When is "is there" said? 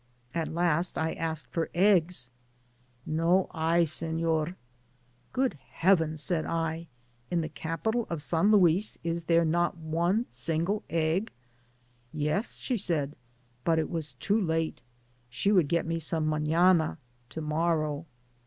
9.03-9.45